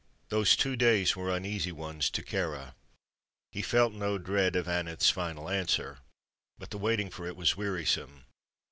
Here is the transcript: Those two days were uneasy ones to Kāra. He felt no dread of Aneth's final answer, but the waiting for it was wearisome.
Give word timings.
Those 0.29 0.55
two 0.55 0.75
days 0.75 1.15
were 1.15 1.29
uneasy 1.31 1.71
ones 1.71 2.09
to 2.09 2.23
Kāra. 2.23 2.73
He 3.51 3.61
felt 3.61 3.93
no 3.93 4.17
dread 4.17 4.55
of 4.55 4.67
Aneth's 4.67 5.11
final 5.11 5.47
answer, 5.47 5.99
but 6.57 6.71
the 6.71 6.79
waiting 6.79 7.11
for 7.11 7.27
it 7.27 7.35
was 7.35 7.55
wearisome. 7.55 8.25